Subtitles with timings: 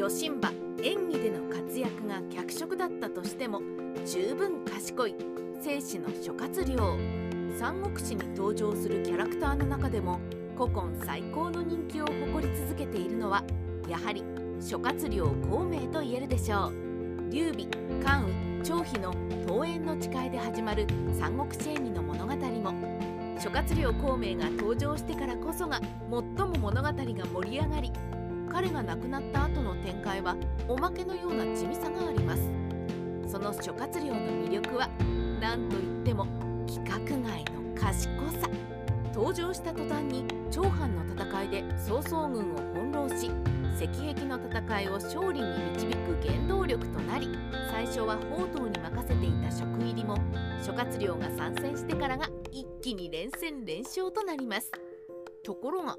[0.00, 0.50] 余震馬
[0.82, 3.60] 演技での活躍が脚色だったとしても
[4.06, 5.14] 十分賢い
[5.60, 6.96] 生死の諸葛亮。
[7.58, 10.18] 三国志に登場するキャラクターの中でも
[10.56, 13.44] 古今最高の人気を誇り続けているのは
[13.90, 14.24] やはり
[14.58, 17.30] 諸葛亮孔明と言えるでしょう。
[17.30, 17.66] 劉備
[18.02, 19.12] 関羽張飛の
[19.46, 26.22] 桃園の誓いで始まる三国志演義の物語も諸葛亮孔明が登場してからこそが最も
[26.58, 27.92] 物語が盛り上がり
[28.50, 30.36] 彼が亡くなった後の展開は
[30.68, 32.42] おまけのような地味さがあります。
[33.30, 34.88] その諸葛亮の魅力は
[35.40, 36.26] 何といっても
[36.68, 38.48] 規格外の賢さ。
[39.14, 43.30] 登場した途端に長藩の戦いで曹操軍を翻弄し
[43.76, 47.28] 石壁の戦いを勝利に導く原動力となり
[47.70, 50.16] 最初は宝刀に任せていた職入りも
[50.62, 54.70] 諸葛亮が参戦してからが一気に連戦連勝となります。
[55.44, 55.96] ところが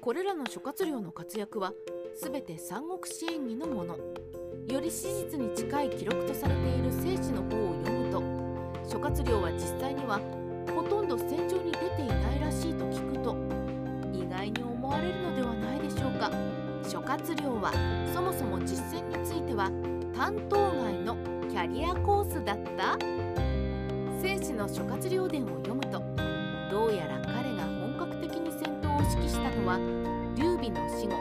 [0.00, 1.72] これらの諸葛亮の活躍は
[2.20, 3.96] 全て三国志演義のもの。
[4.68, 8.20] より史実に近い記録とされている正史の方を読むと
[8.88, 10.18] 諸葛亮は実際には
[10.74, 13.36] ほとんど戦場に出ていないらしいと聞くと
[14.12, 16.30] 意外に思われるのではないでしょうか。
[16.88, 17.72] 諸葛亮は
[18.12, 19.70] そもそも実戦については
[20.14, 21.16] 担当外の
[21.48, 22.98] キャリアコースだった？
[24.20, 26.02] 正史の諸葛亮伝を読むと
[26.70, 27.15] どうやら
[29.10, 29.78] 指揮したのは
[30.36, 31.16] 劉備の死後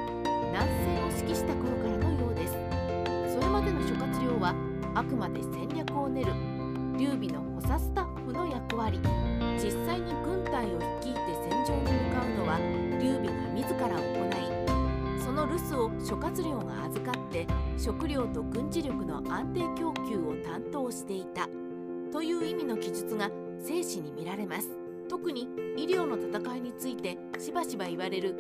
[0.52, 2.54] 南征を指揮した頃からのようです。
[3.34, 4.56] それまでの諸葛亮は
[4.94, 6.34] あくまで戦略を練る
[6.98, 9.00] 劉備の補佐スタッフの役割
[9.58, 11.20] 実際に軍隊を率いて
[11.50, 12.58] 戦場に向かうのは
[13.02, 17.46] 劉備が自ら行いその留守を諸葛亮が預かって
[17.78, 21.50] 食料と軍事力の安定供給を担当していた。
[22.12, 24.85] という意味の記述が正史に見られます。
[25.08, 28.36] 特に医療の戦いについてしばしば言われる。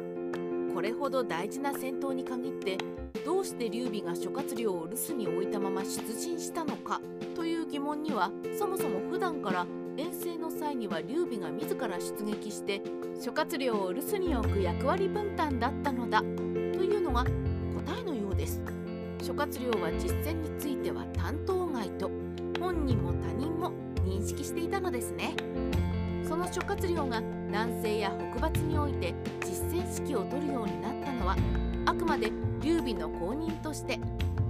[0.73, 2.77] これほど大事な戦闘に限って
[3.25, 6.99] どうして劉備が諸葛亮を留守に置いたまま出陣したのか
[7.33, 9.65] という疑問にはそもそも普段から
[9.97, 12.81] 遠征の際には劉備が自ら出撃して
[13.23, 17.31] 諸葛亮を留守に置く役割分担だったのだというのが答
[17.97, 18.61] えのようです。
[19.23, 22.11] 諸葛亮は実戦については担当外と
[22.59, 23.71] 本人も他人も
[24.03, 25.35] 認識していたのですね。
[26.35, 29.15] その諸葛亮が南西や北伐において
[29.45, 31.37] 実戦指揮を執るようになったのは
[31.85, 32.29] あくまで
[32.61, 33.97] 劉備の後任として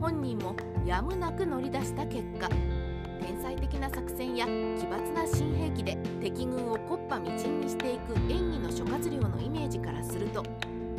[0.01, 2.49] 本人もやむなく乗り出した結果
[3.21, 10.43] 天才的な作戦や奇抜な新兵器で敵軍を木っ端みじんにしていく演技の諸葛亮のイメージからすると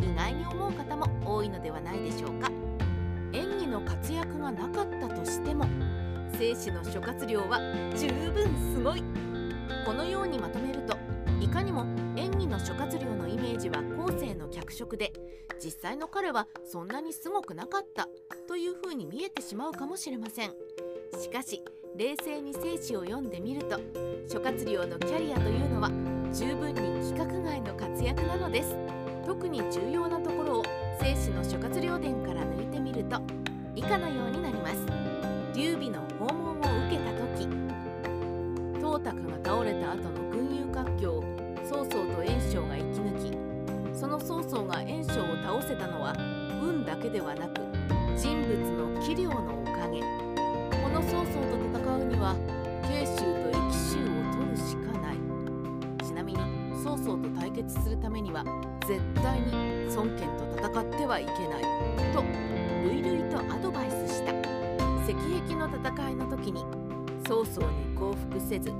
[0.01, 2.49] 意外に思う方も多いのではないでしょうか。
[3.33, 5.67] 演技の活躍がなかったとしても
[6.39, 7.59] 生死の諸葛亮は
[7.97, 9.26] 十分すごい。
[9.87, 10.97] このようにまとめると
[11.41, 11.87] いかにも
[12.17, 15.13] 演技の諸葛亮のイメージは後世の脚色で
[15.63, 18.09] 実際の彼はそんなにすごくなかった
[18.49, 20.51] というふうに見えてしまうかもしれません。
[21.23, 21.63] しかし
[21.97, 23.79] 冷静に生死を読んでみると
[24.29, 25.89] 諸葛亮のキャリアというのは
[26.33, 28.77] 十分に規格外の活躍なのです。
[29.25, 30.63] 特に重要なところを
[31.01, 33.21] 生死の諸葛亮伝から抜いてみると
[33.77, 34.85] 以下のようになります。
[35.55, 37.66] 劉備の訪問を受けた時
[38.97, 41.25] 董卓が倒れた後の群雄割拠を
[41.63, 46.15] 曹操と袁紹が生き抜きその曹操が袁紹を倒せたのは
[46.63, 47.61] 運だけではなく
[48.17, 50.01] 人物の器量のおかげ。
[50.01, 52.35] この曹操と戦うには
[52.89, 55.17] 慶州と益州を取るしかない。
[56.03, 56.39] ちなみに
[56.83, 58.45] 曹操と対決するためには
[58.89, 59.53] 絶対に
[59.95, 61.63] 孫権と戦ってはいけない。
[62.15, 62.25] と
[62.89, 64.33] 類々とアドバイスした。
[65.05, 66.65] 石壁の戦いの時に
[67.29, 68.73] 曹操に降伏せず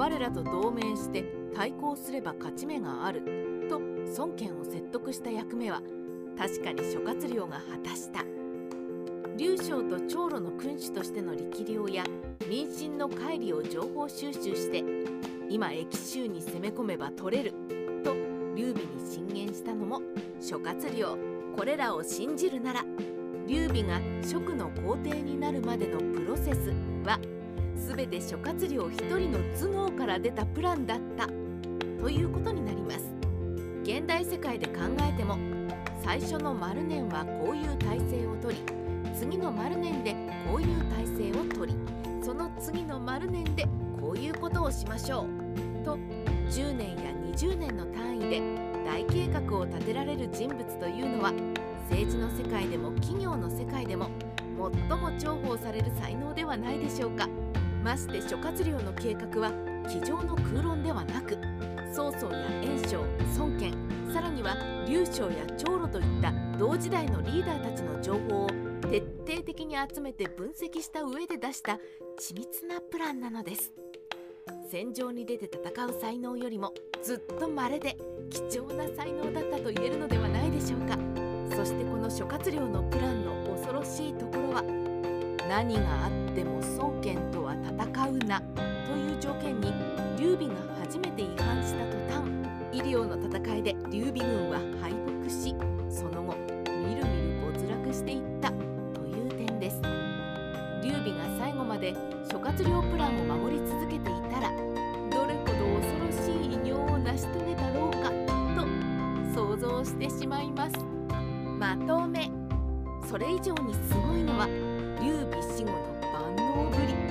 [0.00, 3.20] 我らと同盟して対抗すれば勝ち目がある
[3.68, 3.78] と
[4.16, 5.82] 孫権を説得した役目は
[6.38, 8.24] 確かに諸葛亮が果たした。
[9.36, 12.04] 劉将と長老の君主としての力量や
[12.48, 14.82] 民心の乖離を情報収集して
[15.50, 17.52] 今益州に攻め込めば取れる
[18.02, 18.14] と
[18.56, 20.00] 劉備に進言したのも
[20.40, 21.18] 諸葛亮。
[21.54, 22.86] これらを信じるなら
[23.46, 26.72] 劉備が職の皇帝になるまでのプロセス
[27.04, 27.20] は
[28.00, 31.26] 全て諸葛亮一人の頭脳から出たプランだった。
[32.00, 33.12] ということになります。
[33.82, 35.36] 現代世界で考えても
[36.02, 38.56] 最初の丸年はこういう体制をとり
[39.14, 40.14] 次の丸年で
[40.48, 41.74] こういう体制をとり
[42.22, 43.66] その次の丸年で
[44.00, 45.26] こういうことをしましょ
[45.82, 45.84] う。
[45.84, 45.98] と
[46.48, 48.42] 10年や20年の単位で
[48.86, 51.34] 大計画を立てられる人物というのは
[51.90, 54.08] 政治の世界でも企業の世界でも
[54.88, 57.28] 最も重宝される才能ではないでしょうか。
[57.80, 59.50] まして諸葛亮の計画は
[59.88, 61.38] 机上の空論ではなく
[61.92, 63.04] 曹操や袁紹
[63.38, 63.74] 孫権
[64.12, 64.56] さらには
[64.86, 68.48] 劉将や長老といった同時代のリーダーたちの情報を
[68.90, 71.78] 徹底的に集めて分析した上で出した
[72.20, 73.72] 緻密なプランなのです。
[74.68, 76.72] 戦場に出て戦う才能よりも
[77.02, 77.96] ずっと稀で
[78.30, 80.96] 貴重な才能だったと言えるのではないでしょうか。
[81.56, 84.62] そしてこの諸葛亮のプランの恐ろしいところは
[85.48, 87.49] 何があっても孫権とは
[87.80, 88.42] 戦うな
[88.84, 89.72] という条件に
[90.18, 92.30] 劉備が初めて違反した途端
[92.72, 94.92] 医療の戦いで劉備軍は敗
[95.22, 95.54] 北し
[95.88, 96.36] その後
[96.66, 99.80] みるみる没落していったという点です。
[100.82, 101.94] 劉備が最後まで
[102.30, 104.50] 諸葛亮プランを守り続けていたら
[105.10, 108.10] どれほど恐ろしい偉業を成し遂げたろうか
[108.60, 108.66] と
[109.34, 110.76] 想像してしまいます。
[111.58, 112.30] まとめ。
[113.08, 114.46] それ以上にすごいのは
[115.02, 115.78] 劉備死後の
[116.12, 117.09] 万能ぶり。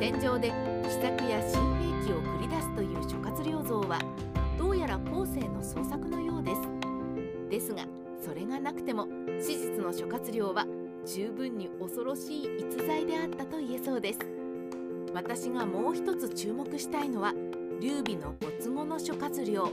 [0.00, 0.50] 戦場で
[0.84, 3.98] 奇策や新兵器を繰り出すという諸葛亮像は
[4.58, 6.60] どうやら後世の創作のようです。
[7.50, 7.84] ですが
[8.18, 9.06] それがなくても
[9.38, 10.66] 史実の諸葛亮は
[11.04, 14.20] 十分に恐ろしい逸材であったと言えそうです。
[15.12, 17.34] 私がもう一つ注目したいのは
[17.78, 19.70] 劉備の没後の諸葛亮。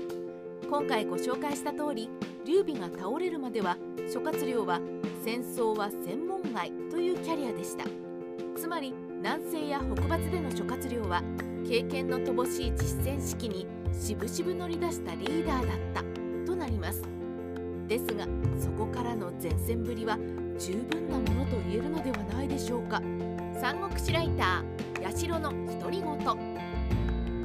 [0.70, 2.10] 今回ご紹介した通り
[2.46, 3.78] 劉備が倒れるまでは
[4.12, 4.82] 諸葛亮は
[5.24, 7.86] 戦争は専門外というキャリアでした。
[8.58, 11.24] つまり南西や北伐での諸葛亮は
[11.68, 16.04] 経験の乏しい実戦式に渋々乗り出したリーダーだった
[16.46, 17.04] となります。
[17.88, 18.26] ですが
[18.60, 20.18] そこからの前線ぶりは
[20.60, 23.02] 十分なものと言えるのではないでしょうか。
[23.60, 26.68] 三国志ライター八代の独り言。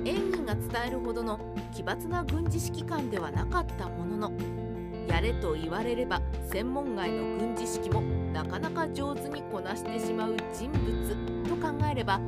[0.05, 1.39] 演技が伝えるほどの
[1.73, 4.33] 奇抜な軍事指揮官ではなかったものの
[5.09, 6.21] やれと言われれば
[6.51, 8.03] 専門外の軍事指揮も
[8.33, 12.21] なかなか上手にこなしてしまう人物と考えれば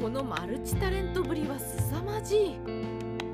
[0.00, 2.58] このマルチタレントぶりは凄まじい。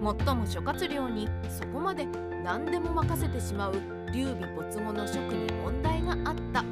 [0.01, 2.07] もっとも諸葛亮にそこまで
[2.43, 3.75] 何でも任せてしまう
[4.13, 6.63] 劉備没後の職に問題があった。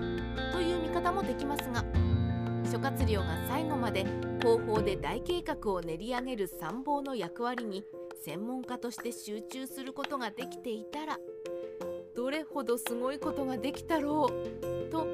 [0.52, 1.84] という見方もできますが
[2.70, 4.04] 諸葛亮が最後まで
[4.42, 7.84] 後方で大計画を練り上げる参謀の役割に
[8.24, 11.18] 専門家として集中することができていたら
[12.22, 15.08] どれほどすごいことができたろうと